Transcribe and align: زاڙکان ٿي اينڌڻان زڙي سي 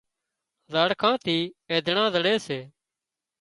زاڙکان 0.71 1.13
ٿي 1.23 1.37
اينڌڻان 1.69 2.07
زڙي 2.15 2.35
سي 2.45 2.59